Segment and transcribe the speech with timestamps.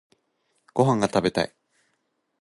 [0.73, 1.55] ご飯が食べたい。